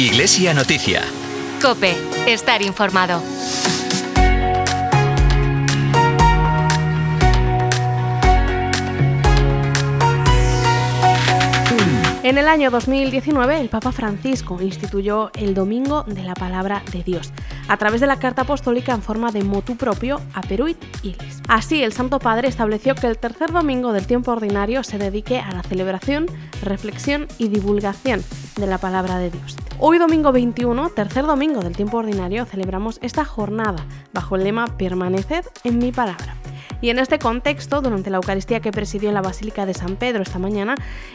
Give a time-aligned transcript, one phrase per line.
[0.00, 1.02] Iglesia Noticia.
[1.60, 1.94] Cope,
[2.26, 3.20] estar informado.
[12.22, 17.34] En el año 2019, el Papa Francisco instituyó el Domingo de la Palabra de Dios
[17.68, 21.42] a través de la carta apostólica en forma de motu propio a Peruit Ilis.
[21.46, 25.52] Así, el Santo Padre estableció que el tercer domingo del tiempo ordinario se dedique a
[25.52, 26.24] la celebración,
[26.62, 28.24] reflexión y divulgación
[28.60, 29.56] de la Palabra de Dios.
[29.78, 35.46] Hoy domingo 21, tercer domingo del tiempo ordinario, celebramos esta jornada bajo el lema Permaneced
[35.64, 36.36] en mi palabra.
[36.82, 40.22] Y en este contexto, durante la Eucaristía que presidió en la Basílica de San Pedro
[40.22, 40.74] esta mañana,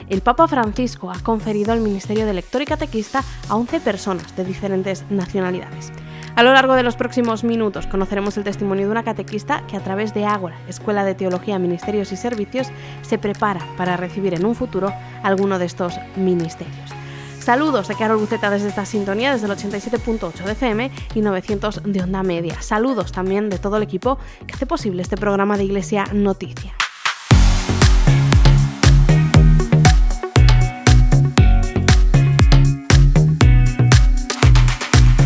[0.10, 4.46] el Papa Francisco ha conferido el ministerio de lector y catequista a 11 personas de
[4.46, 5.92] diferentes nacionalidades.
[6.36, 9.84] A lo largo de los próximos minutos conoceremos el testimonio de una catequista que a
[9.84, 12.68] través de Ágora, Escuela de Teología, Ministerios y Servicios,
[13.04, 14.92] se prepara para recibir en un futuro
[15.24, 17.05] alguno de estos ministerios.
[17.46, 22.02] Saludos de Carol Buceta desde esta sintonía, desde el 87.8 de FM y 900 de
[22.02, 22.60] onda media.
[22.60, 26.74] Saludos también de todo el equipo que hace posible este programa de Iglesia Noticia.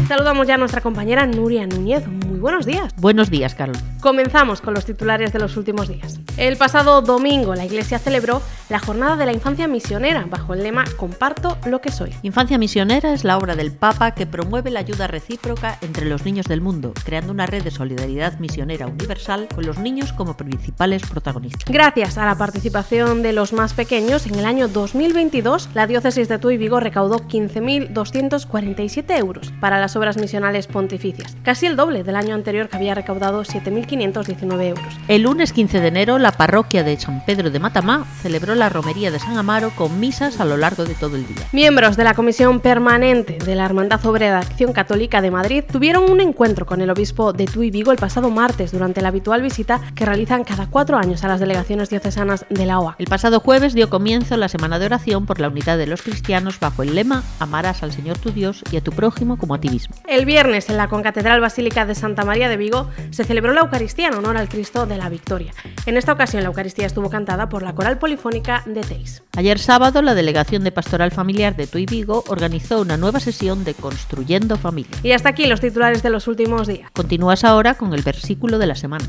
[0.09, 2.05] Saludamos ya a nuestra compañera Nuria Núñez.
[2.05, 2.93] Muy buenos días.
[2.97, 3.77] Buenos días, Carol.
[4.01, 6.19] Comenzamos con los titulares de los últimos días.
[6.35, 10.85] El pasado domingo la Iglesia celebró la Jornada de la Infancia Misionera bajo el lema
[10.95, 12.13] Comparto lo que soy.
[12.21, 16.45] Infancia Misionera es la obra del Papa que promueve la ayuda recíproca entre los niños
[16.45, 21.65] del mundo, creando una red de solidaridad misionera universal con los niños como principales protagonistas.
[21.65, 26.37] Gracias a la participación de los más pequeños, en el año 2022 la diócesis de
[26.37, 32.35] Tuy Vigo recaudó 15.247 euros para las obras misionales pontificias, casi el doble del año
[32.35, 34.85] anterior que había recaudado 7.519 euros.
[35.07, 39.09] El lunes 15 de enero, la parroquia de San Pedro de Matamá celebró la romería
[39.09, 41.47] de San Amaro con misas a lo largo de todo el día.
[41.53, 46.11] Miembros de la Comisión Permanente de la Hermandad Obrera de Acción Católica de Madrid tuvieron
[46.11, 49.79] un encuentro con el obispo de Tuy Vigo el pasado martes durante la habitual visita
[49.95, 52.95] que realizan cada cuatro años a las delegaciones diocesanas de la OA.
[52.99, 56.59] El pasado jueves dio comienzo la semana de oración por la unidad de los cristianos
[56.59, 59.69] bajo el lema Amarás al Señor tu Dios y a tu prójimo como a ti
[59.69, 59.95] mismo.
[60.05, 64.09] El viernes en la Concatedral Basílica de Santa María de Vigo se celebró la Eucaristía
[64.09, 65.53] en honor al Cristo de la Victoria.
[65.85, 69.21] En esta ocasión la Eucaristía estuvo cantada por la coral polifónica de Teis.
[69.37, 73.75] Ayer sábado la Delegación de Pastoral Familiar de Tuy Vigo organizó una nueva sesión de
[73.75, 74.97] Construyendo Familia.
[75.03, 76.89] Y hasta aquí los titulares de los últimos días.
[76.91, 79.05] Continúas ahora con el versículo de la semana.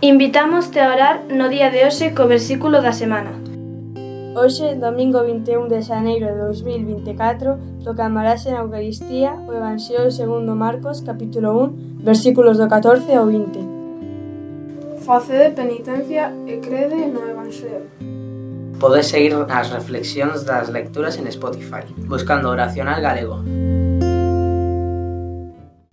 [0.00, 3.36] Invitámoste a orar no día de hoxe co versículo da semana.
[4.38, 11.58] Hoxe, domingo 21 de xaneiro de 2024, proclamarase na Eucaristía o Evangelio segundo Marcos, capítulo
[11.58, 13.58] 1, versículos do 14 ao 20.
[15.04, 17.88] Facede penitencia e crede no Evangelio.
[18.78, 23.42] Podes seguir as reflexións das lecturas en Spotify, buscando Oracional Galego.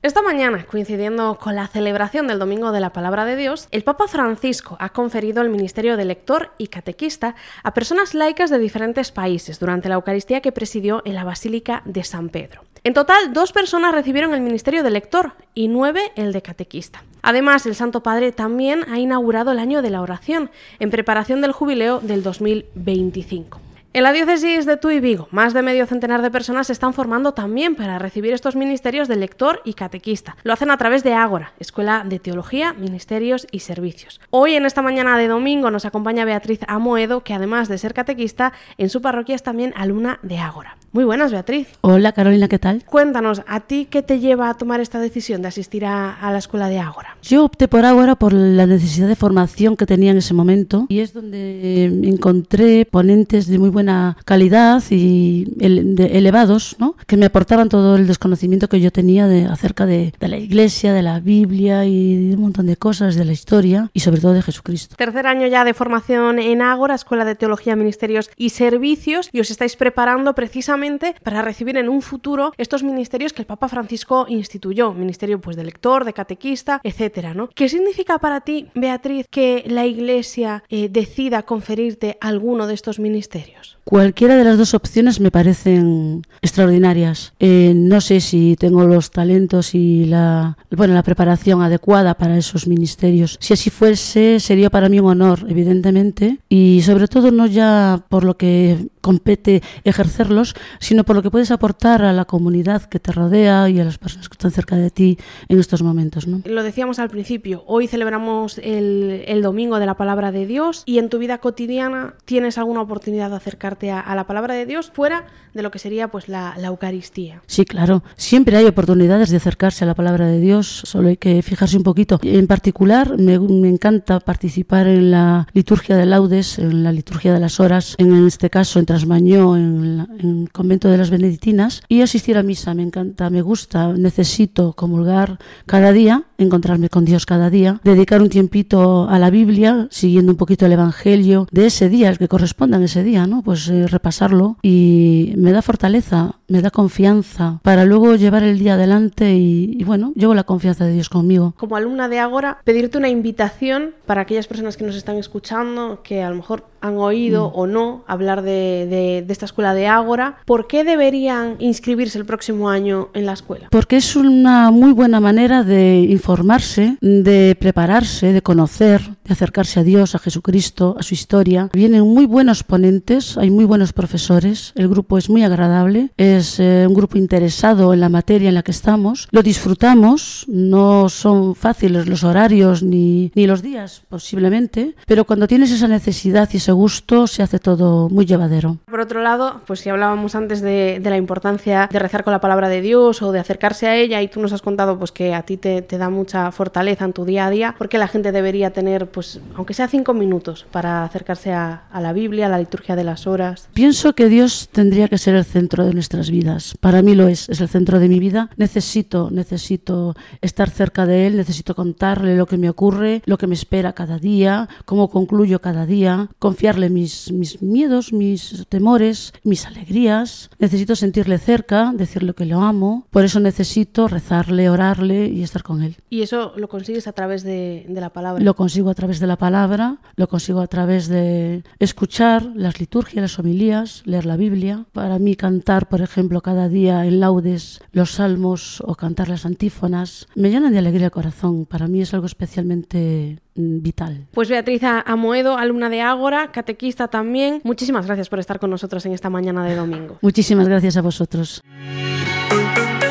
[0.06, 4.08] Esta mañana, coincidiendo con la celebración del Domingo de la Palabra de Dios, el Papa
[4.08, 7.34] Francisco ha conferido el ministerio de lector y catequista
[7.64, 12.04] a personas laicas de diferentes países durante la Eucaristía que presidió en la Basílica de
[12.04, 12.62] San Pedro.
[12.84, 17.04] En total, dos personas recibieron el ministerio de lector y nueve el de catequista.
[17.24, 21.52] Además, el Santo Padre también ha inaugurado el año de la oración en preparación del
[21.52, 23.65] jubileo del 2025.
[23.96, 27.34] En la diócesis de Tuy Vigo, más de medio centenar de personas se están formando
[27.34, 30.36] también para recibir estos ministerios de lector y catequista.
[30.44, 34.20] Lo hacen a través de Ágora, Escuela de Teología, Ministerios y Servicios.
[34.32, 38.52] Hoy, en esta mañana de domingo, nos acompaña Beatriz Amoedo, que además de ser catequista,
[38.78, 40.76] en su parroquia es también alumna de Ágora.
[40.92, 41.68] Muy buenas, Beatriz.
[41.80, 42.84] Hola, Carolina, ¿qué tal?
[42.86, 46.38] Cuéntanos, ¿a ti qué te lleva a tomar esta decisión de asistir a, a la
[46.38, 47.18] escuela de Ágora?
[47.22, 51.00] Yo opté por Ágora por la necesidad de formación que tenía en ese momento y
[51.00, 53.85] es donde encontré ponentes de muy buena
[54.26, 56.96] calidad y elevados, ¿no?
[57.08, 60.94] que me aportaban todo el desconocimiento que yo tenía de, acerca de, de, la iglesia,
[60.94, 64.34] de la Biblia y de un montón de cosas, de la historia y sobre todo
[64.34, 64.96] de Jesucristo.
[64.98, 69.52] Tercer año ya de formación en Ágora, Escuela de Teología, Ministerios y Servicios y os
[69.52, 74.94] estáis preparando precisamente para recibir en un futuro estos ministerios que el Papa Francisco instituyó,
[74.94, 77.50] ministerio pues de lector, de catequista, etcétera, ¿no?
[77.50, 83.75] ¿Qué significa para ti, Beatriz, que la iglesia eh, decida conferirte alguno de estos ministerios?
[83.86, 87.34] Cualquiera de las dos opciones me parecen extraordinarias.
[87.40, 92.66] Eh, no sé si tengo los talentos y la, bueno, la preparación adecuada para esos
[92.66, 93.38] ministerios.
[93.40, 98.24] Si así fuese, sería para mí un honor, evidentemente, y sobre todo no ya por
[98.24, 103.12] lo que compete ejercerlos, sino por lo que puedes aportar a la comunidad que te
[103.12, 106.26] rodea y a las personas que están cerca de ti en estos momentos.
[106.26, 106.42] ¿no?
[106.46, 110.98] Lo decíamos al principio, hoy celebramos el, el domingo de la palabra de Dios y
[110.98, 114.92] en tu vida cotidiana tienes alguna oportunidad de acercarte a, a la palabra de Dios
[114.94, 117.42] fuera de lo que sería pues la, la, Eucaristía.
[117.48, 118.04] Sí, claro.
[118.18, 121.84] Siempre hay oportunidades de acercarse a la palabra de Dios, solo hay que fijarse un
[121.84, 122.20] poquito.
[122.24, 127.40] En particular, me, me encanta participar en la liturgia de laudes, en la liturgia de
[127.40, 132.02] las horas, en este caso en Trasmañó, en, en el convento de las Benedictinas, y
[132.02, 132.74] asistir a misa.
[132.74, 138.30] Me encanta, me gusta, necesito comulgar cada día, encontrarme con Dios cada día, dedicar un
[138.30, 142.76] tiempito a la Biblia, siguiendo un poquito el Evangelio de ese día, el que corresponda
[142.76, 143.42] en ese día, ¿no?
[143.42, 149.36] Pues repasarlo y me da fortaleza, me da confianza para luego llevar el día adelante
[149.36, 151.54] y, y, bueno, llevo la confianza de Dios conmigo.
[151.58, 156.22] Como alumna de Ágora, pedirte una invitación para aquellas personas que nos están escuchando, que
[156.22, 157.60] a lo mejor han oído mm.
[157.60, 162.26] o no hablar de, de, de, esta escuela de Ágora, ¿por qué deberían inscribirse el
[162.26, 163.68] próximo año en la escuela?
[163.72, 169.84] Porque es una muy buena manera de informarse, de prepararse, de conocer, de acercarse a
[169.84, 171.70] Dios, a Jesucristo, a su historia.
[171.74, 176.86] Vienen muy buenos ponentes, hay muy buenos profesores, el grupo es muy agradable, es eh,
[176.88, 182.08] un grupo interesado en la materia en la que estamos, lo disfrutamos, no son fáciles
[182.08, 187.28] los horarios ni, ni los días posiblemente, pero cuando tienes esa necesidad y ese gusto
[187.28, 188.78] se hace todo muy llevadero.
[188.86, 192.42] Por otro lado, pues si hablábamos antes de, de la importancia de rezar con la
[192.42, 195.34] palabra de Dios o de acercarse a ella y tú nos has contado pues que
[195.34, 198.32] a ti te, te da mucha fortaleza en tu día a día, porque la gente
[198.32, 202.60] debería tener pues aunque sea cinco minutos para acercarse a, a la Biblia, a la
[202.60, 203.70] liturgia de las horas.
[203.74, 206.76] Pienso que Dios tendría que ser el centro de nuestras vidas.
[206.80, 208.50] Para mí lo es, es el centro de mi vida.
[208.58, 213.56] Necesito, necesito estar cerca de Él, necesito contarle lo que me ocurre, lo que me
[213.56, 220.50] espera cada día, cómo concluyo cada día, confiarle mis, mis miedos, mis temores, mis alegrías.
[220.60, 223.08] Necesito sentirle cerca, decirle que lo amo.
[223.12, 225.98] Por eso necesito rezarle, orarle y estar con Él.
[226.10, 228.44] Y eso lo consigues a través de, de la palabra.
[228.44, 233.22] Lo consigo a través de la palabra, lo consigo a través de escuchar las liturgias,
[233.22, 234.86] las homilías, leer la Biblia.
[234.92, 240.28] Para mí cantar, por ejemplo, cada día en laudes los salmos o cantar las antífonas
[240.34, 241.66] me llenan de alegría el corazón.
[241.66, 244.26] Para mí es algo especialmente vital.
[244.32, 247.60] Pues Beatriz Amoedo, alumna de Ágora, catequista también.
[247.66, 250.18] Muchísimas gracias por estar con nosotros en esta mañana de domingo.
[250.22, 251.62] Muchísimas gracias a vosotros.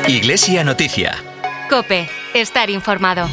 [0.07, 1.13] Iglesia Noticia.
[1.69, 3.27] Cope, estar informado.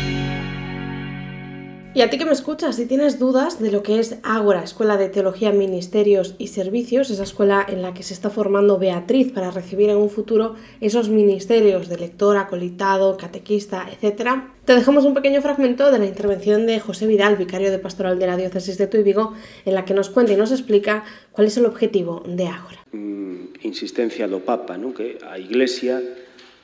[1.94, 4.96] Y a ti que me escuchas, si tienes dudas de lo que es Ágora, Escuela
[4.96, 9.50] de Teología, Ministerios y Servicios, esa escuela en la que se está formando Beatriz para
[9.50, 14.30] recibir en un futuro esos ministerios de lector, acolitado, catequista, etc.,
[14.64, 18.26] te dejamos un pequeño fragmento de la intervención de José Vidal, vicario de pastoral de
[18.26, 19.34] la diócesis de Tuy Vigo,
[19.66, 22.78] en la que nos cuenta y nos explica cuál es el objetivo de Ágora.
[22.92, 24.94] Mm, insistencia do Papa, ¿no?
[24.94, 26.00] que a Iglesia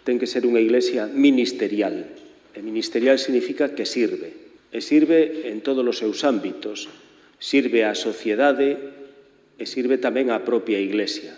[0.09, 2.09] ten que ser unha iglesia ministerial.
[2.57, 6.89] E ministerial significa que sirve, e sirve en todos os seus ámbitos.
[7.39, 8.77] Sirve á sociedade
[9.59, 11.35] e sirve tamén á propia Iglesia.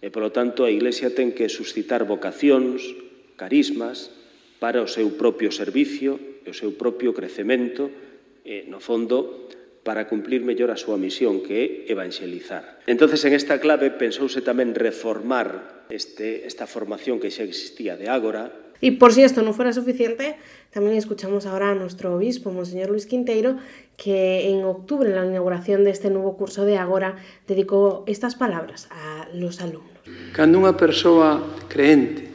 [0.00, 2.80] E, polo tanto, a Iglesia ten que suscitar vocacións,
[3.36, 4.08] carismas,
[4.60, 7.88] para o seu propio servicio e o seu propio crecemento,
[8.44, 9.48] e, no fondo,
[9.84, 12.80] para cumplir mellor a súa misión, que é evangelizar.
[12.88, 18.69] Entonces, en esta clave pensouse tamén reformar este, esta formación que xa existía de Ágora,
[18.80, 20.36] Y por si esto no fuera suficiente,
[20.70, 23.56] también escuchamos ahora a nuestro obispo, Monseñor Luis Quinteiro,
[23.96, 28.88] que en octubre, en la inauguración de este nuevo curso de Agora, dedicó estas palabras
[28.90, 29.90] a los alumnos.
[30.34, 32.30] Cuando una persona creente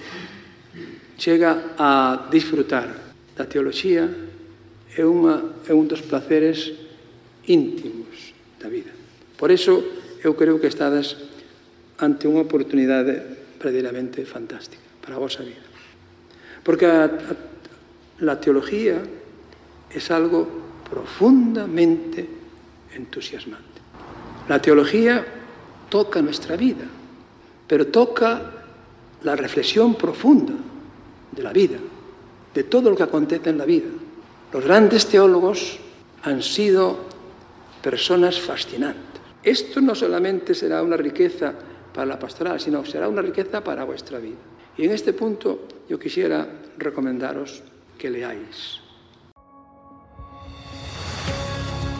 [1.18, 2.94] llega a disfrutar
[3.36, 4.08] da teoloxía,
[4.96, 6.72] é, unha, é un dos placeres
[7.52, 8.96] íntimos da vida.
[9.36, 9.84] Por eso,
[10.24, 11.20] eu creo que estades
[12.00, 13.20] ante unha oportunidade
[13.60, 15.64] verdadeiramente fantástica para a vosa vida.
[16.66, 17.10] Porque
[18.20, 19.00] la teología
[19.88, 20.48] es algo
[20.90, 22.28] profundamente
[22.96, 23.82] entusiasmante.
[24.50, 25.24] La teología
[25.90, 26.86] toca nuestra vida,
[27.68, 28.52] pero toca
[29.22, 30.54] la reflexión profunda
[31.32, 31.78] de la vida,
[32.54, 33.90] de todo lo que acontece en la vida.
[34.52, 35.78] Los grandes teólogos
[36.24, 36.98] han sido
[37.84, 39.22] personas fascinantes.
[39.44, 41.54] Esto no solamente será una riqueza
[41.94, 44.55] para la pastoral, sino será una riqueza para vuestra vida.
[44.78, 47.64] Y en este punto yo quisiera recomendaros
[47.98, 48.82] que leáis.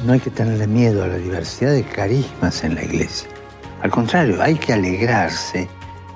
[0.06, 3.30] No hay que tenerle miedo a la diversidad de carismas en la iglesia.
[3.82, 5.68] Al contrario, hay que alegrarse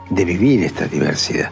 [0.09, 1.49] de vivir esta diversidad.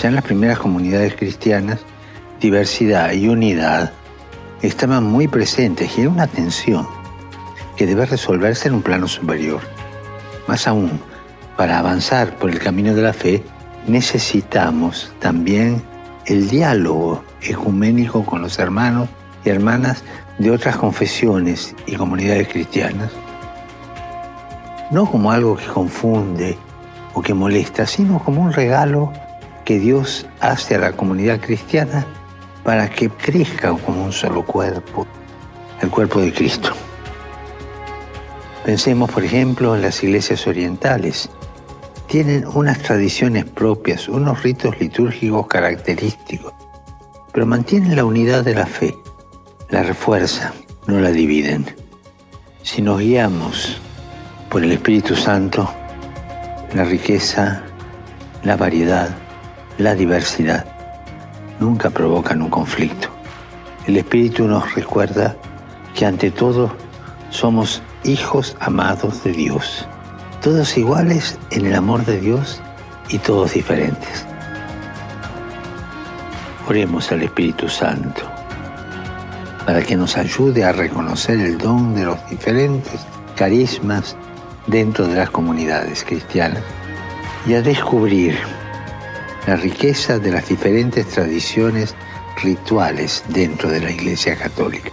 [0.00, 1.80] Ya en las primeras comunidades cristianas,
[2.40, 3.92] diversidad y unidad
[4.62, 6.86] estaban muy presentes y era una tensión
[7.76, 9.60] que debe resolverse en un plano superior.
[10.46, 11.00] Más aún,
[11.56, 13.42] para avanzar por el camino de la fe,
[13.86, 15.82] necesitamos también
[16.26, 19.08] el diálogo ecuménico con los hermanos
[19.44, 20.04] y hermanas
[20.38, 23.10] de otras confesiones y comunidades cristianas.
[24.90, 26.58] No como algo que confunde
[27.14, 29.12] o que molesta, sino como un regalo
[29.64, 32.06] que Dios hace a la comunidad cristiana
[32.64, 35.06] para que crezca como un solo cuerpo,
[35.80, 36.72] el cuerpo de Cristo.
[38.64, 41.28] Pensemos, por ejemplo, en las iglesias orientales.
[42.06, 46.52] Tienen unas tradiciones propias, unos ritos litúrgicos característicos,
[47.32, 48.94] pero mantienen la unidad de la fe,
[49.70, 50.52] la refuerzan,
[50.86, 51.66] no la dividen.
[52.62, 53.80] Si nos guiamos
[54.48, 55.68] por el Espíritu Santo,
[56.72, 57.62] la riqueza,
[58.44, 59.10] la variedad,
[59.78, 60.66] la diversidad
[61.58, 63.08] nunca provocan un conflicto.
[63.86, 65.36] El Espíritu nos recuerda
[65.94, 66.72] que ante todo
[67.30, 69.86] somos hijos amados de Dios,
[70.40, 72.60] todos iguales en el amor de Dios
[73.08, 74.26] y todos diferentes.
[76.68, 78.22] Oremos al Espíritu Santo
[79.66, 83.00] para que nos ayude a reconocer el don de los diferentes
[83.36, 84.16] carismas
[84.66, 86.62] dentro de las comunidades cristianas
[87.46, 88.38] y a descubrir
[89.46, 91.94] la riqueza de las diferentes tradiciones
[92.42, 94.90] rituales dentro de la Iglesia Católica.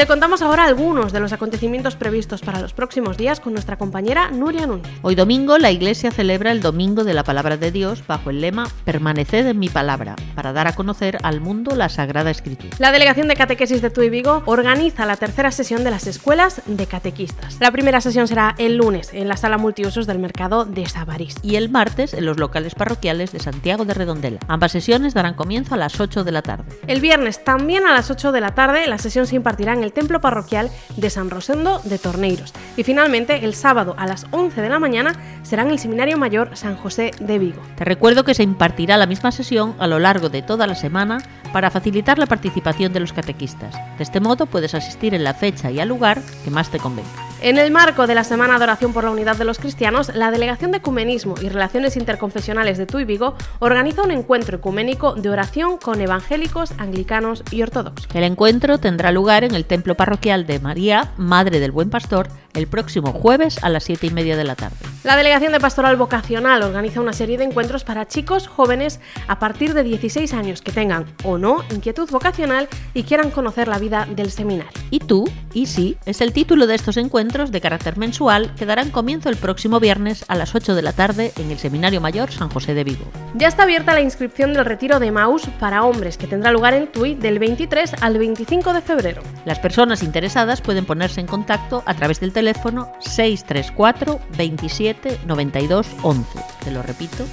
[0.00, 4.30] Te contamos ahora algunos de los acontecimientos previstos para los próximos días con nuestra compañera
[4.30, 4.88] Nuria Núñez.
[5.02, 8.66] Hoy domingo la Iglesia celebra el Domingo de la Palabra de Dios bajo el lema
[8.86, 12.74] Permaneced en mi palabra, para dar a conocer al mundo la Sagrada Escritura.
[12.78, 16.86] La Delegación de Catequesis de Tuy Vigo organiza la tercera sesión de las escuelas de
[16.86, 17.58] catequistas.
[17.60, 21.36] La primera sesión será el lunes en la sala multiusos del mercado de Sabarís.
[21.42, 24.40] Y el martes en los locales parroquiales de Santiago de Redondela.
[24.48, 26.64] Ambas sesiones darán comienzo a las 8 de la tarde.
[26.86, 29.89] El viernes también a las 8 de la tarde la sesión se impartirá en el
[29.90, 32.52] templo parroquial de San Rosendo de Torneiros.
[32.76, 36.56] Y finalmente, el sábado a las 11 de la mañana será en el Seminario Mayor
[36.56, 37.62] San José de Vigo.
[37.76, 41.18] Te recuerdo que se impartirá la misma sesión a lo largo de toda la semana
[41.52, 43.74] para facilitar la participación de los catequistas.
[43.96, 47.29] De este modo puedes asistir en la fecha y al lugar que más te convenga.
[47.42, 50.30] En el marco de la Semana de Oración por la Unidad de los Cristianos, la
[50.30, 55.78] Delegación de Ecumenismo y Relaciones Interconfesionales de Tuy Vigo organiza un encuentro ecuménico de oración
[55.78, 58.08] con evangélicos, anglicanos y ortodoxos.
[58.12, 62.66] El encuentro tendrá lugar en el Templo Parroquial de María, Madre del Buen Pastor, el
[62.66, 64.76] próximo jueves a las 7 y media de la tarde.
[65.04, 69.72] La Delegación de Pastoral Vocacional organiza una serie de encuentros para chicos jóvenes a partir
[69.72, 74.30] de 16 años que tengan o no inquietud vocacional y quieran conocer la vida del
[74.30, 74.72] seminario.
[74.90, 75.30] ¿Y tú?
[75.54, 75.96] ¿Y sí?
[76.04, 80.24] Es el título de estos encuentros de carácter mensual que darán comienzo el próximo viernes
[80.28, 83.04] a las 8 de la tarde en el Seminario Mayor San José de Vigo.
[83.36, 86.90] Ya está abierta la inscripción del retiro de Maus para hombres que tendrá lugar en
[86.90, 89.22] Tui del 23 al 25 de febrero.
[89.44, 96.38] Las personas interesadas pueden ponerse en contacto a través del teléfono 634 27 92 11.
[96.64, 97.24] Te lo repito,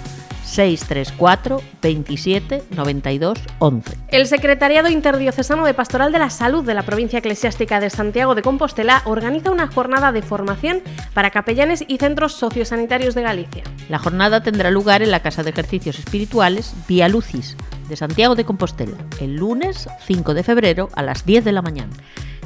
[0.47, 3.97] 634 27 92 11.
[4.09, 8.41] El Secretariado Interdiocesano de Pastoral de la Salud de la Provincia Eclesiástica de Santiago de
[8.41, 10.81] Compostela organiza una jornada de formación
[11.13, 13.63] para capellanes y centros sociosanitarios de Galicia.
[13.89, 17.57] La jornada tendrá lugar en la Casa de Ejercicios Espirituales Vía Lucis
[17.89, 21.93] de Santiago de Compostela el lunes 5 de febrero a las 10 de la mañana.